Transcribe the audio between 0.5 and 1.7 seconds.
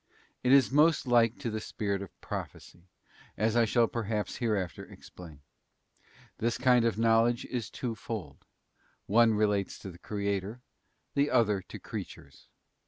is most like to the